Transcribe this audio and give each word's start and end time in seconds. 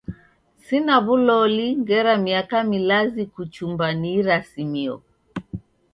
Sine 0.65 0.95
w'uloli 1.05 1.67
ngera 1.81 2.13
miaka 2.25 2.57
milazi 2.71 3.23
kuchumba 3.33 3.85
ni 3.99 4.09
irasimio. 4.19 4.95